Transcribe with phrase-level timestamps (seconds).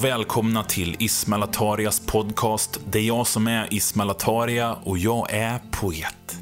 [0.00, 2.80] och välkomna till Ismail Atarias podcast.
[2.90, 6.38] Det är jag som är Ismail Ataria och jag är poet.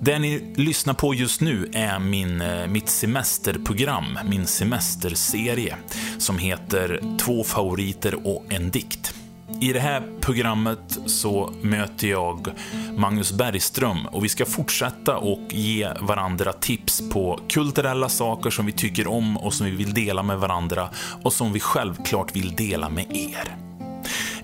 [0.00, 5.76] Det ni lyssnar på just nu är min, eh, mitt semesterprogram, min semesterserie,
[6.18, 9.14] som heter Två favoriter och en dikt.
[9.60, 12.48] I det här programmet så möter jag
[12.96, 18.72] Magnus Bergström och vi ska fortsätta och ge varandra tips på kulturella saker som vi
[18.72, 20.88] tycker om och som vi vill dela med varandra
[21.22, 23.56] och som vi självklart vill dela med er.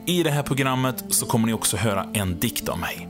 [0.06, 3.09] I det här programmet så kommer ni också höra en dikt av mig.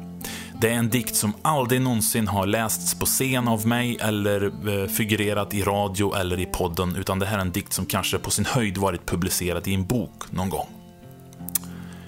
[0.61, 4.89] Det är en dikt som aldrig någonsin har lästs på scen av mig eller eh,
[4.89, 8.31] figurerat i radio eller i podden, utan det här är en dikt som kanske på
[8.31, 10.80] sin höjd varit publicerad i en bok någon gång.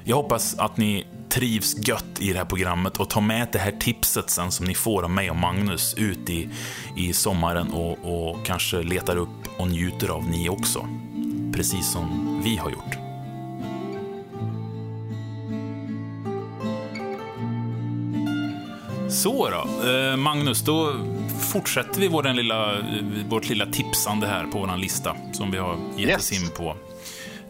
[0.04, 3.72] Jag hoppas att ni trivs gött i det här programmet och tar med det här
[3.80, 6.48] tipset sen som ni får av mig och Magnus ut i,
[6.96, 9.28] i sommaren och, och kanske letar upp
[9.58, 10.88] och njuter av ni också.
[11.52, 12.96] Precis som vi har gjort.
[19.10, 20.94] Så då, eh, Magnus, då
[21.52, 22.76] fortsätter vi vår lilla,
[23.28, 26.18] vårt lilla tipsande här på vår lista som vi har gett yes.
[26.18, 26.76] oss in på.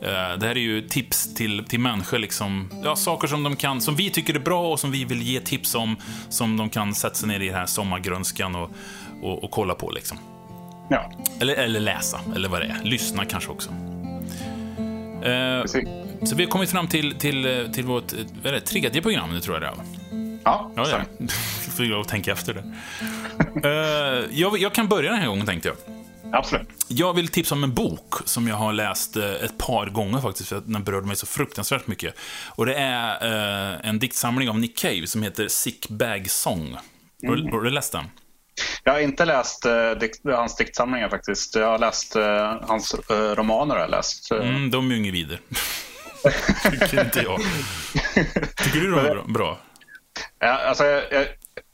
[0.03, 3.81] Eh, det här är ju tips till, till människor, liksom, ja, saker som de kan,
[3.81, 5.97] som vi tycker är bra och som vi vill ge tips om,
[6.29, 8.71] som de kan sätta sig ner i den här sommargrönskan och,
[9.23, 9.91] och, och kolla på.
[9.91, 10.19] Liksom.
[10.89, 11.13] Ja.
[11.41, 12.81] Eller, eller läsa, eller vad det är.
[12.85, 13.71] Lyssna kanske också.
[15.23, 15.65] Eh,
[16.25, 18.13] så vi har kommit fram till, till, till vårt
[18.45, 19.75] är det, tredje program nu, tror jag det är.
[20.45, 21.27] Ja, ja, ja.
[21.77, 22.65] Får jag tänka efter det.
[23.69, 25.92] uh, jag, jag, kan börja den här gången, tänkte jag.
[26.33, 26.69] Absolut.
[26.89, 30.49] Jag vill tipsa om en bok som jag har läst uh, ett par gånger faktiskt,
[30.49, 32.15] för den berörde mig så fruktansvärt mycket.
[32.49, 36.77] Och det är uh, en diktsamling av Nick Cave som heter Sick Bag Song.
[37.23, 37.45] Mm.
[37.45, 38.05] Har, har, du läst den?
[38.85, 39.67] Jag har inte läst
[40.01, 41.55] dikt, hans diktsamlingar faktiskt.
[41.55, 42.15] Jag har läst
[42.63, 43.77] hans romaner.
[43.77, 44.31] Har läst.
[44.31, 45.39] Mm, de är ju inget vidare.
[46.71, 47.41] Tycker inte jag.
[48.57, 49.59] Tycker du de är bra?
[50.39, 51.27] Ja, alltså, jag,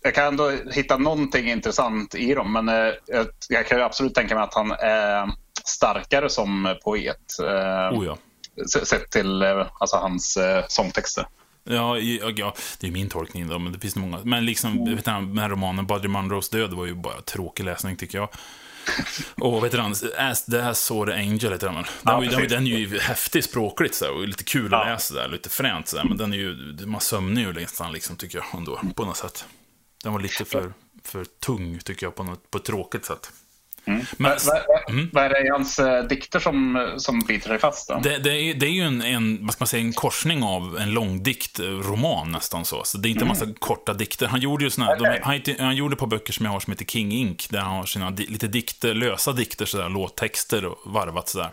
[0.08, 4.14] jag, kan ändå hitta någonting intressant i dem, men eh, jag, jag, kan ju absolut
[4.14, 5.30] tänka mig att han är
[5.64, 7.38] starkare som poet.
[7.40, 8.18] Eh, oh ja.
[8.84, 10.38] Sett till eh, alltså, hans
[10.68, 11.26] sångtexter.
[11.64, 14.18] Ja, ja, det är min tolkning då, men det finns många.
[14.24, 14.96] Men liksom, mm.
[14.96, 18.28] vet du, den här romanen, Buddy Munros död, var ju bara tråkig läsning tycker jag.
[19.40, 19.80] Och vet du,
[20.18, 24.14] As the the Angel heter den Den, ja, den, den, är ju häftig språkligt så
[24.14, 24.80] och lite kul ja.
[24.80, 28.16] att läsa där, lite fränt så men den är ju, man sömnar ju nästan liksom
[28.16, 29.44] tycker jag ändå, på något sätt.
[30.02, 30.72] Den var lite för,
[31.04, 33.32] för tung tycker jag på, något, på ett tråkigt sätt.
[33.88, 34.06] Mm.
[34.16, 35.10] Men, vad, mm.
[35.12, 37.88] vad är det i hans äh, dikter som, som biter sig fast?
[37.88, 38.00] Då?
[38.02, 40.78] Det, det, är, det är ju en, en, vad ska man säga, en korsning av
[40.78, 42.84] en långdikt, roman nästan så.
[42.84, 43.56] Så det är inte en massa mm.
[43.58, 44.26] korta dikter.
[44.26, 45.18] Han gjorde ju såna, okay.
[45.18, 47.58] de, han, han, gjorde ett par böcker som jag har som heter King Ink, där
[47.58, 51.50] han har sina lite dikter, lösa dikter, sådär, låttexter och varvat sådär.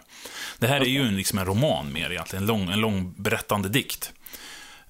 [0.59, 3.69] Det här är ju en, liksom en roman mer egentligen, en lång, en lång berättande
[3.69, 4.11] dikt.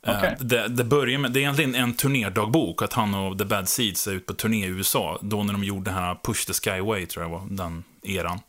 [0.05, 0.35] Eh, okay.
[0.39, 4.07] Det, det, börjar med, det är egentligen en turnerdagbok, att han och The Bad Seeds
[4.07, 7.05] är ute på turné i USA, då när de gjorde den här Push the Skyway,
[7.05, 8.39] tror jag var, den eran.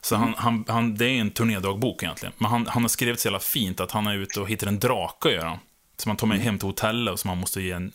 [0.00, 2.32] Så han, han, han, det är en turnédagbok egentligen.
[2.38, 4.78] Men han, han har skrivit så jävla fint att han är ute och hittar en
[4.78, 5.58] drake, gör han.
[5.96, 7.92] Som han tar med hem till hotellet och som han måste ge en,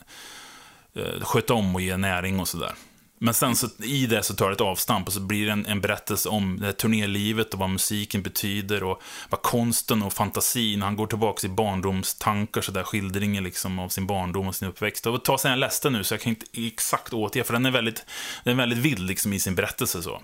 [0.98, 2.72] uh, sköta om och ge näring och sådär.
[3.20, 5.66] Men sen så, i det så tar det ett avstamp och så blir det en,
[5.66, 10.96] en berättelse om det turnélivet och vad musiken betyder och vad konsten och fantasin, han
[10.96, 15.06] går tillbaka i barndomstankar, så där skildringen liksom av sin barndom och sin uppväxt.
[15.08, 17.72] Och ta sig en läste nu så jag kan inte exakt återge, för den är
[17.72, 18.06] väldigt,
[18.44, 20.22] den är väldigt vild liksom i sin berättelse så.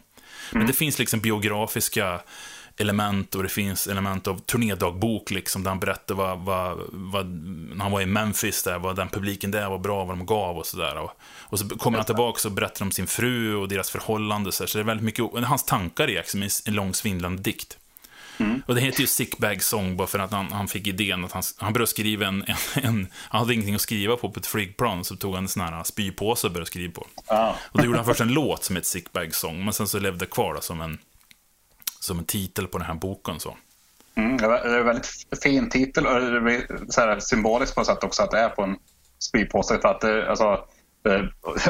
[0.52, 0.68] Men mm.
[0.68, 2.22] det finns liksom biografiska
[2.78, 7.84] element och det finns element av turnédagbok liksom, där han berättar vad, vad, vad, när
[7.84, 10.66] han var i Memphis, där, vad den publiken där var bra, vad de gav och
[10.66, 10.98] sådär.
[10.98, 14.68] Och, och, så kommer han tillbaka och berättar om sin fru och deras förhållande, så,
[14.68, 17.78] så det är väldigt mycket, hans tankar i liksom, en lång svindlande dikt.
[18.38, 18.64] Mm.
[18.68, 21.44] Och det heter ju Sickbag Song bara för att han, han fick idén att han,
[21.58, 25.04] han började skriva en, en, en, Han hade ingenting att skriva på på ett flygplan,
[25.04, 27.08] så tog han en sån här spypåse och började skriva på.
[27.26, 27.54] Ah.
[27.72, 30.20] Och då gjorde han först en låt som heter Sickbag Song, men sen så levde
[30.20, 30.98] det kvar då, som en
[32.04, 33.40] som en titel på den här boken.
[33.40, 33.58] Så.
[34.16, 35.10] Mm, det är en väldigt
[35.44, 38.50] fin titel och det är så här symboliskt på något sätt också att det är
[38.50, 38.76] på en
[39.20, 39.80] spypåse.
[39.82, 40.66] För att det, alltså,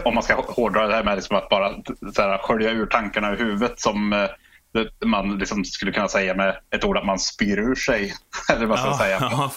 [0.05, 1.73] om man ska hårdra det här med liksom att bara
[2.15, 4.29] så här, skölja ur tankarna i huvudet som eh,
[5.05, 8.13] man liksom skulle kunna säga med ett ord att man spyr ur sig.
[8.51, 9.17] Eller vad ska ja, säga.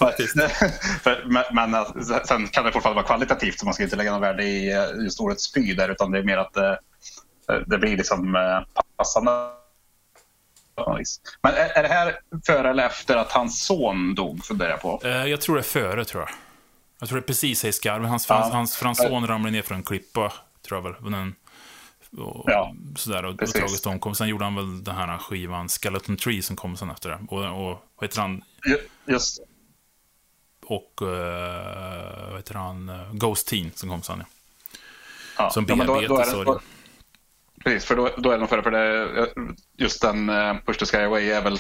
[1.05, 4.12] Ja, men, men eh, sen kan det fortfarande vara kvalitativt så man ska inte lägga
[4.12, 6.78] något värde i eh, just ordet spy där utan det är mer att det,
[7.67, 8.37] det blir liksom
[8.96, 9.55] passande
[11.43, 15.00] men är, det här före eller efter att hans son dog, funderar jag på?
[15.05, 16.31] Eh, jag tror det är före, tror jag.
[16.99, 18.08] Jag tror det är precis i skarven.
[18.08, 18.50] Hans, ja.
[18.52, 20.32] hans, hans son ramlade ner från en klippa,
[20.69, 21.12] tror jag väl.
[21.12, 21.34] Den,
[22.19, 24.14] och, ja, sådär, och, och tragiskt omkom.
[24.14, 27.19] Sen gjorde han väl den här skivan Skeleton Tree som kom sen efter det.
[27.28, 28.43] Och, och vad heter han?
[29.06, 29.40] just
[30.67, 31.08] Och, uh,
[32.28, 34.25] vad heter han, Ghost Teen som kom sen.
[35.38, 35.50] Ja.
[35.50, 36.58] Som ja, är bearbetar det, storyn.
[37.66, 39.28] Precis, för då, då är det nog för, det,
[39.78, 41.58] just den uh, Push the Sky Away är väl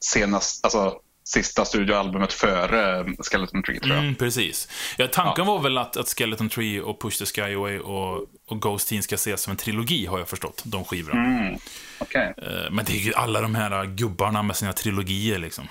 [0.00, 4.02] senast, alltså sista studioalbumet före eh, Skeleton Tree tror jag.
[4.02, 4.68] Mm, precis.
[4.96, 8.60] Ja, tanken var väl att, att Skeleton Tree och Push the Sky Away och, och
[8.60, 11.24] Ghost Teen ska ses som en trilogi, har jag förstått, de skivorna.
[11.24, 11.58] Mm.
[11.98, 12.26] Okay.
[12.26, 15.68] Eh, Men det är ju alla de här gubbarna med sina trilogier liksom.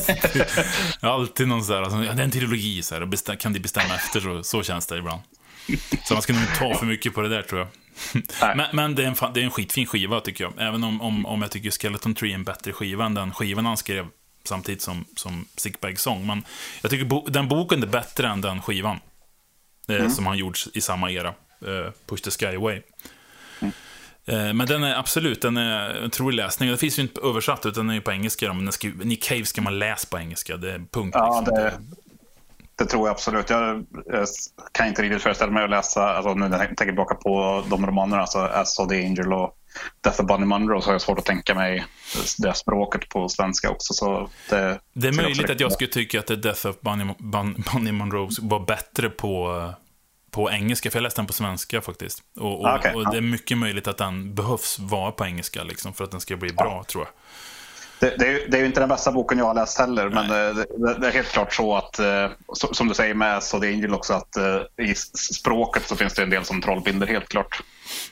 [1.00, 3.94] Alltid någon sån där, alltså, ja, det är en trilogi, så här, kan de bestämma
[3.94, 5.20] efter, så, så känns det ibland.
[6.04, 7.68] Så man ska nog inte ta för mycket på det där, tror jag.
[8.56, 10.52] Men, men det, är en, det är en skitfin skiva, tycker jag.
[10.58, 13.66] Även om, om, om jag tycker Skeleton Tree är en bättre skiva än den skivan
[13.66, 14.06] han skrev
[14.44, 16.26] samtidigt som, som Sickbag Song.
[16.26, 16.44] Men
[16.82, 19.00] jag tycker bo, den boken är bättre än den skivan.
[19.88, 21.28] Eh, Som han gjort i samma era.
[21.28, 22.82] Eh, Push the Sky Away.
[24.26, 26.70] Eh, Men den är absolut, den är en otrolig läsning.
[26.70, 28.52] Det finns ju inte översatt, utan den är ju på engelska.
[28.52, 31.14] Men den Nick Cave ska man läsa på engelska, det är punkt.
[31.18, 31.54] Ja, liksom.
[31.56, 31.72] det,
[32.78, 33.50] det tror jag absolut.
[33.50, 34.28] Jag, jag
[34.72, 37.86] kan inte riktigt föreställa mig att läsa, alltså nu när jag tänker tillbaka på de
[37.86, 39.54] romanerna, alltså As of the Angel och
[40.04, 41.84] Death of Bunny Munro, så har jag svårt att tänka mig
[42.38, 43.94] det språket på svenska också.
[43.94, 47.92] Så det, Det är möjligt att jag skulle tycka att Death of Bunny, Bun, Bunny
[47.92, 49.64] Monroe var bättre på,
[50.30, 52.22] på engelska, för jag läste den på svenska faktiskt.
[52.40, 55.62] Och, och, Ah, okej, och det är mycket möjligt att den behövs vara på engelska,
[55.62, 57.12] liksom, för att den ska bli bra, tror jag.
[58.00, 60.08] Det, det, är, ju- det är ju inte den bästa boken jag har läst heller,
[60.08, 62.30] men det, det, det är helt klart så att, eh,
[62.72, 64.94] som du säger med So the Angel också, att eh, i
[65.34, 67.62] språket så finns det en del som trollbinder helt klart.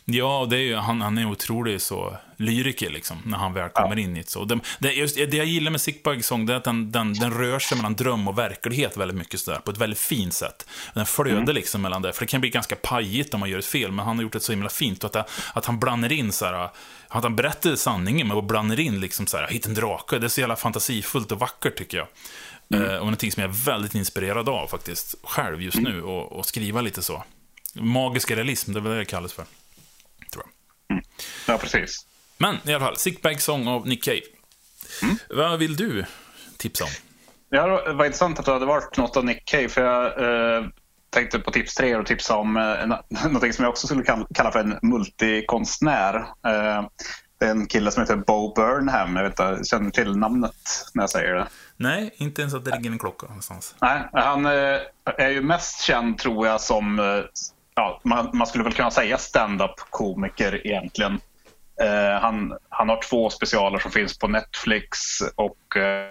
[0.05, 3.99] Ja, det är ju, han, han är otrolig så lyriker liksom, när han väl kommer
[3.99, 4.31] in i det.
[4.31, 7.13] Så det, det, just, det jag gillar med Sickbug Song det är att den, den,
[7.15, 10.67] den rör sig mellan dröm och verklighet väldigt mycket sådär, på ett väldigt fint sätt.
[10.95, 13.67] Den flödar liksom mellan det, för det kan bli ganska pajigt om man gör ett
[13.67, 15.05] fel, men han har gjort det så himla fint.
[15.05, 15.25] Att, det,
[15.55, 16.71] att han blandar in så här,
[17.09, 20.29] att han berättar sanningen, men blandar in liksom så här, hit en drake, det är
[20.29, 22.07] så jävla fantasifullt och vackert tycker jag.
[22.75, 26.47] Eh, och någonting som jag är väldigt inspirerad av faktiskt, själv just nu, och, och
[26.47, 27.25] skriva lite så.
[27.75, 29.45] Magisk realism, det är väl det det kallas för.
[31.47, 32.07] Ja, precis.
[32.39, 34.21] Men i alla fall, Sickbag Song av Nick Cave.
[35.31, 36.05] Vad vill du
[36.57, 36.91] tipsa om?
[37.51, 40.07] Ja, det var intressant att det hade varit något av Nick Cave, för jag
[40.59, 40.65] eh,
[41.11, 42.87] tänkte på tips tre och tipsa om eh,
[43.25, 46.15] någonting som jag också skulle kall- kalla för en multikonstnär.
[46.17, 46.85] Eh,
[47.39, 49.17] det är en kille som heter Bo Burnham.
[49.17, 50.53] Jag vet inte, känner till namnet
[50.95, 51.47] när jag säger det?
[51.77, 53.75] Nej, inte ens att det ligger en klocka någonstans.
[53.81, 54.53] Nej, han eh,
[55.17, 57.25] är ju mest känd tror jag som, eh,
[57.75, 61.21] ja, man, man skulle väl kunna säga stand-up-komiker egentligen.
[61.83, 64.89] Eh, han, han har två specialer som finns på Netflix
[65.35, 66.07] och eh,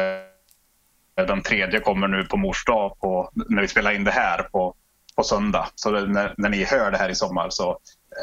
[0.00, 4.42] eh, den tredje kommer nu på mors dag på, när vi spelar in det här
[4.42, 4.74] på,
[5.16, 5.66] på söndag.
[5.74, 7.70] Så det, när, när ni hör det här i sommar så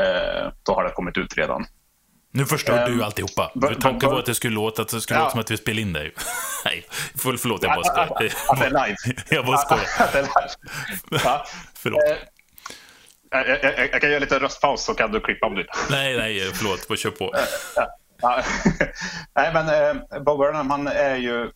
[0.02, 1.66] eh, då har det kommit ut redan.
[2.36, 3.52] Nu förstör Ehm, du alltihopa.
[3.62, 5.24] För tanken var att det skulle låta, att det skulle Ja.
[5.24, 6.14] låta som att vi spelade in dig.
[6.66, 6.86] Nej,
[7.18, 8.34] för, förlåt, jag bara skojar.
[8.50, 8.96] Att det är live.
[9.30, 9.86] Jag bara skojar.
[10.00, 11.22] Att det är live.
[11.24, 11.46] Ja.
[11.76, 12.02] Förlåt.
[13.34, 16.18] Eh, Jag, jag, jag kan göra lite röstpaus så kan du klippa om du Nej,
[16.18, 16.88] nej, förlåt.
[16.88, 17.34] Bara kör på.
[19.36, 21.50] Nej, men eh, Bob Burnham, han är ju eh,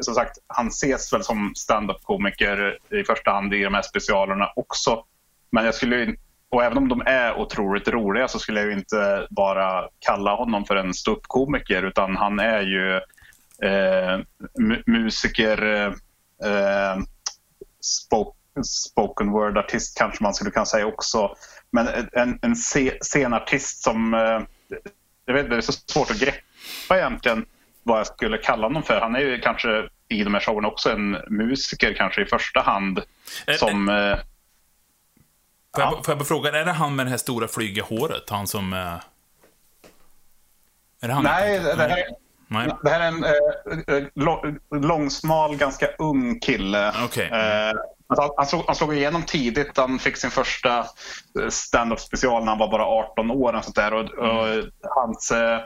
[0.00, 5.04] som sagt, han ses väl som stand-up-komiker i första hand i de här specialerna också.
[5.52, 6.16] Men jag skulle ju,
[6.50, 10.64] och även om de är otroligt roliga så skulle jag ju inte bara kalla honom
[10.64, 12.96] för en ståuppkomiker utan han är ju
[13.68, 14.18] eh,
[14.58, 15.86] mu- musiker,
[16.44, 16.96] eh,
[17.80, 21.36] spoke, spoken word-artist kanske man skulle kunna säga också.
[21.72, 22.54] Men en, en
[23.00, 24.40] scenartist som eh,
[25.24, 27.46] jag vet det är så svårt att greppa egentligen
[27.82, 29.00] vad jag skulle kalla honom för.
[29.00, 32.98] Han är ju kanske i de här showerna också en musiker kanske i första hand.
[33.46, 34.16] Eh, Som, eh,
[35.74, 35.92] Får, Ja.
[35.96, 38.30] jag, får jag bara fråga, är det han med det här stora flyga håret?
[38.30, 38.72] Han som...
[38.72, 39.00] Är
[41.08, 41.24] det han?
[41.24, 42.68] nej, det här, är- Nej.
[42.82, 46.92] det här är en eh, eh, lång- långsmal, ganska ung kille.
[47.04, 47.28] Okej.
[47.32, 47.72] Eh,
[48.08, 49.76] han, han, slog, han slog igenom tidigt.
[49.76, 53.52] Han fick sin första eh, stand-up special när han var bara 18 år.
[53.52, 53.94] Och sånt där.
[53.94, 54.46] Och, och
[54.82, 55.58] hans, eh,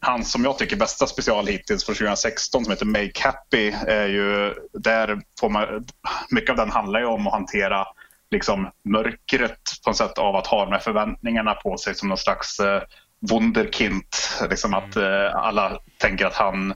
[0.00, 4.54] hans, som jag tycker, bästa special hittills från 2016 som heter Make Happy är ju...
[4.72, 5.86] Där får man,
[6.30, 7.86] mycket av den handlar ju om att hantera
[8.30, 12.18] liksom, mörkret på något sätt av att ha de här förväntningarna på sig som någon
[12.18, 12.82] slags eh,
[13.30, 14.04] wunderkind.
[14.50, 16.74] Liksom att eh, alla tänker att han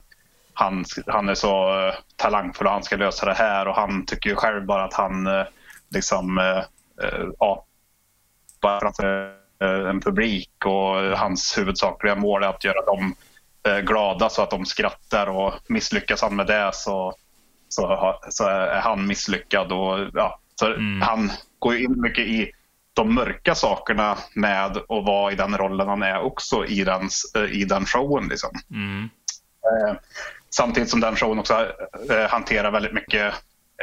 [0.59, 4.29] han, han är så eh, talangfull och han ska lösa det här och han tycker
[4.29, 5.45] ju själv bara att han eh,
[5.89, 6.57] liksom eh,
[7.07, 7.65] eh, ja,
[8.61, 13.15] bara framför eh, en publik och hans huvudsakliga mål är att göra dem
[13.83, 17.13] glada så att de skrattar och misslyckas han med det så,
[17.69, 20.65] så, så är han misslyckad och ja, så
[21.01, 22.51] han går ju in mycket i
[22.97, 27.09] de mörka sakerna med att vara i den rollen han är också i den,
[27.51, 28.27] i den showen.
[28.27, 28.49] Liksom.
[28.71, 29.09] Mm.
[29.63, 29.95] Eh,
[30.49, 31.71] samtidigt som den showen också
[32.09, 33.33] eh, hanterar väldigt mycket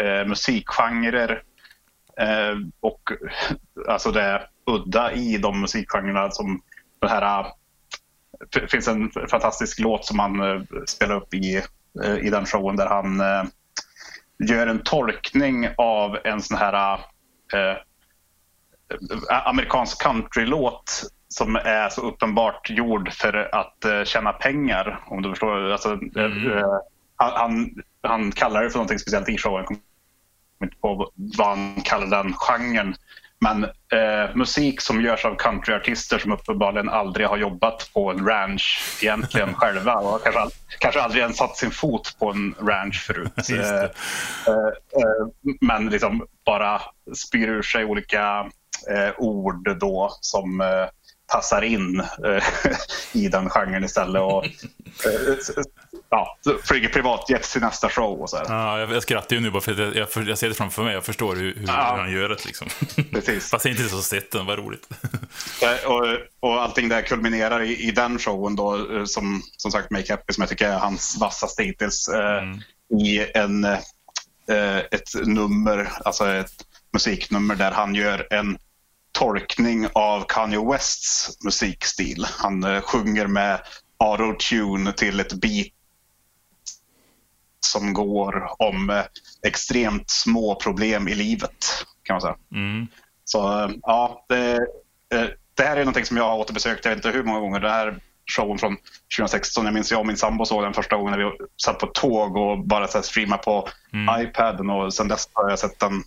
[0.00, 1.42] eh, musikgenrer
[2.20, 3.00] eh, och
[3.88, 6.60] alltså det udda i de musikgenrerna som
[7.00, 7.46] det här
[8.50, 11.62] det finns en fantastisk låt som han eh, spelar upp i,
[12.04, 13.44] eh, i den showen där han eh,
[14.48, 16.94] gör en tolkning av en sån här
[17.54, 17.76] eh,
[19.28, 25.00] amerikansk countrylåt som är så uppenbart gjord för att uh, tjäna pengar.
[25.06, 25.70] Om du förstår.
[25.70, 26.46] Alltså, mm.
[26.46, 26.64] uh,
[27.16, 29.56] han, han kallar det för någonting speciellt i showen.
[29.58, 29.80] Jag kommer
[30.64, 32.94] inte på vad han kallar den genren.
[33.44, 38.98] Men eh, musik som görs av countryartister som uppenbarligen aldrig har jobbat på en ranch
[39.02, 40.40] egentligen själva och kanske,
[40.78, 43.50] kanske aldrig ens satt sin fot på en ranch förut.
[43.50, 43.88] Eh, eh,
[45.02, 45.26] eh,
[45.60, 46.80] men liksom bara
[47.26, 48.46] spyr ur sig olika eh,
[49.18, 50.88] ord då som eh,
[51.32, 52.02] passar in
[53.12, 54.22] i den genren istället.
[54.22, 54.44] Och,
[56.10, 58.44] ja, flyger privatjet till nästa show och så här.
[58.48, 60.84] Ja, jag, jag skrattar ju nu bara för att jag, jag, jag ser det framför
[60.84, 60.94] mig.
[60.94, 61.96] Jag förstår hur, hur, ja.
[61.98, 62.68] han gör det liksom.
[63.12, 63.50] Precis.
[63.50, 64.88] Fast jag inte så sett den, vad roligt.
[65.86, 66.04] och,
[66.40, 70.32] och allting där kulminerar i, i den showen då, eh, som, som sagt Make Happy,
[70.32, 72.60] som jag tycker är hans vassaste hittills, eh, mm.
[73.00, 78.58] i en, eh, ett nummer, alltså ett musiknummer där han gör en
[79.14, 82.26] tolkning av Kanye Wests musikstil.
[82.30, 83.60] Han eh, sjunger med
[83.98, 85.72] auto-tune till ett beat
[87.60, 89.04] som går om eh,
[89.46, 92.36] extremt små problem i livet, kan man säga.
[92.52, 92.86] Mm.
[93.24, 94.66] Så eh, ja, det,
[95.54, 97.60] det, här är någonting som jag har återbesökt, jag vet inte hur många gånger.
[97.60, 98.76] Det här showen från
[99.18, 101.30] 2016, jag minns jag och min sambo såg den första gången när vi
[101.62, 104.20] satt på tåg och bara så streamade på mm.
[104.20, 106.02] iPaden och sen dess har jag sett den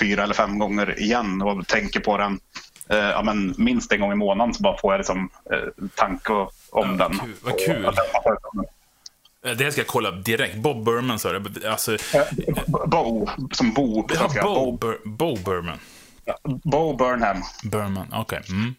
[0.00, 2.40] fyra eller fem gånger igen och tänker på den
[2.88, 6.32] eh, ja, men minst en gång i månaden så bara får jag liksom, eh, tanke
[6.32, 7.18] om ja, den.
[7.18, 7.84] Kul, vad kul.
[9.46, 10.56] Eh, det ska jag kolla direkt.
[10.56, 11.70] Bob Burman sa det.
[11.70, 11.98] Alltså, eh,
[12.86, 15.78] Bo, som Bo ja, Bo, Bo, Bo Burman.
[16.44, 17.42] Bo Burnham.
[17.64, 18.40] Burman, okej.
[18.40, 18.56] Okay.
[18.56, 18.74] Mm.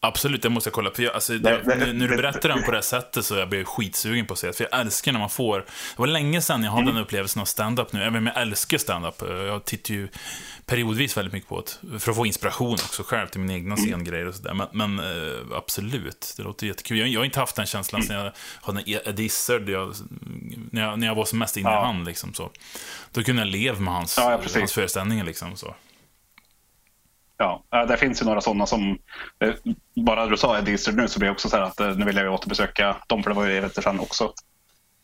[0.00, 0.90] Absolut, det måste jag kolla.
[0.90, 3.58] För jag, alltså, det, det, när du berättar den på det sättet så jag blir
[3.60, 4.52] jag skitsugen på att se det.
[4.52, 5.58] För jag älskar när man får...
[5.58, 6.94] Det var länge sedan jag hade mm.
[6.94, 8.02] den upplevelsen av stand-up nu.
[8.02, 9.22] Även om jag älskar stand-up.
[9.28, 10.08] Jag tittar ju
[10.66, 11.98] periodvis väldigt mycket på det.
[11.98, 13.86] För att få inspiration också själv till mina egna mm.
[13.86, 14.54] scengrejer och sådär.
[14.54, 16.98] Men, men äh, absolut, det låter jättekul.
[16.98, 19.68] Jag, jag har inte haft den känslan sen jag hade Ed Izzard,
[20.70, 21.84] när, jag, när jag var som mest inne i ja.
[21.84, 22.04] han.
[22.04, 22.50] Liksom, så.
[23.12, 25.24] Då kunde jag leva med hans, ja, hans föreställningar.
[25.24, 25.74] Liksom, så.
[27.38, 28.98] Ja, det finns ju några sådana som,
[29.38, 29.54] eh,
[29.94, 32.04] bara du sa Ed Izzard nu så blir det också så här att eh, nu
[32.04, 34.32] vill jag återbesöka dem, för det var ju evigt sedan också.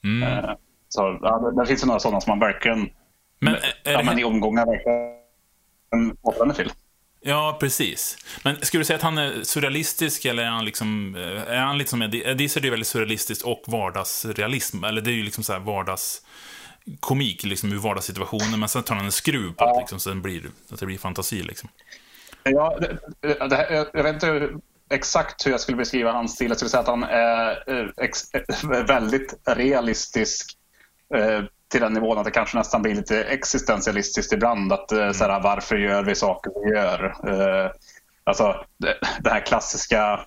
[0.04, 0.56] Mm.
[0.88, 2.90] Så ja, det, finns ju några sådana som man verkligen,
[3.38, 6.72] men, ja, men i omgångar verkligen återvänder till.
[7.24, 8.16] Ja, precis.
[8.44, 11.14] Men skulle du säga att han är surrealistisk eller är han liksom...
[11.48, 12.02] Är han liksom...
[12.02, 14.84] Eddie är väldigt surrealistiskt och vardagsrealism.
[14.84, 18.60] Eller det är ju liksom så här vardagskomik, liksom ur vardagssituationen.
[18.60, 19.78] Men sen tar han en skruv på ja.
[19.80, 21.68] liksom, så, den blir, så att det blir fantasi, liksom.
[22.44, 22.88] Ja, det,
[23.28, 24.50] eh, det här, eh, jag vet inte
[24.90, 26.48] exakt hur jag skulle beskriva hans stil.
[26.48, 28.22] Jag skulle säga att han är eh, ex,
[28.88, 30.58] väldigt realistisk
[31.14, 34.72] eh, till den nivån att det kanske nästan blir lite existentialistiskt ibland.
[34.72, 35.14] Att, mm.
[35.14, 37.04] så här, varför gör vi saker vi gör?
[37.28, 37.70] Eh,
[38.24, 40.20] alltså, det, det här klassiska...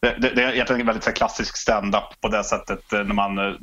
[0.00, 3.58] Det, det, det är egentligen väldigt klassisk stand-up på det sättet när man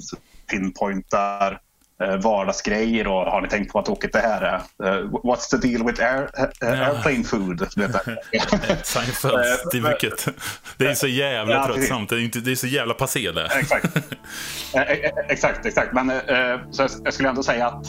[0.51, 1.57] pinpointar Eh,
[1.99, 4.57] vardagsgrejer och har ni tänkt på vad tokigt det här är?
[4.89, 6.29] Uh, what's the deal with air,
[6.63, 7.67] uh, airplane food?
[8.83, 10.27] Seinfeld-stycket.
[10.77, 12.09] det är så jävla ja, tröttsamt.
[12.09, 13.45] Det är, inte, det är så jävla passé det.
[13.45, 13.97] Exakt,
[15.29, 15.65] exakt.
[15.65, 15.93] exakt.
[15.93, 16.11] Men
[16.71, 17.85] så jag skulle ändå säga att,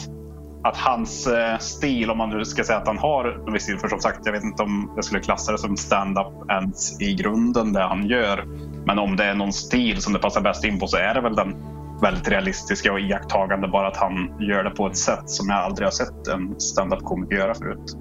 [0.63, 1.27] att hans
[1.59, 4.19] stil, om man nu ska säga att han har en viss stil, för som sagt,
[4.23, 8.07] jag vet inte om jag skulle klassa det som stand-up ens i grunden, det han
[8.07, 8.45] gör.
[8.85, 11.21] Men om det är någon stil som det passar bäst in på så är det
[11.21, 13.67] väl den väldigt realistiska och iakttagande.
[13.67, 17.35] Bara att han gör det på ett sätt som jag aldrig har sett en standup-komiker
[17.35, 17.97] göra förut.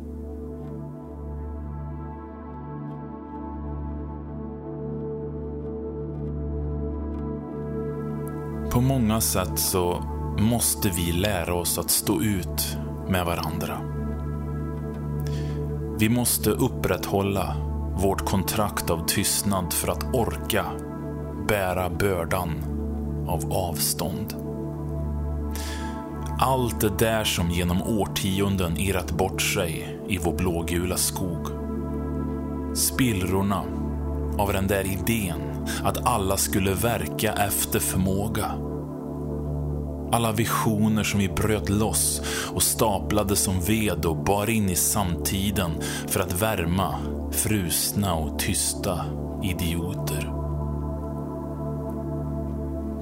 [8.73, 10.05] På många sätt så
[10.39, 13.81] måste vi lära oss att stå ut med varandra.
[15.99, 17.57] Vi måste upprätthålla
[18.03, 20.65] vårt kontrakt av tystnad för att orka
[21.49, 22.76] bära bördan
[23.29, 24.35] av avstånd.
[26.39, 31.47] Allt det där som genom årtionden irrat bort sig i vår blågula skog.
[32.77, 33.63] Spillrorna
[34.39, 38.47] av den där idén att alla skulle verka efter förmåga.
[40.13, 42.23] Alla visioner som vi bröt loss
[42.55, 45.71] och staplade som ved och bar in i samtiden
[46.09, 46.95] för att värma
[47.33, 49.05] frusna och tysta
[49.43, 50.36] idioter.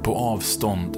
[0.04, 0.96] På avstånd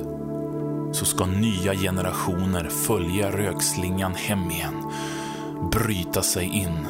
[0.93, 4.83] så ska nya generationer följa rökslingan hem igen,
[5.73, 6.87] bryta sig in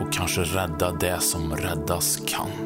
[0.00, 2.65] och kanske rädda det som räddas kan.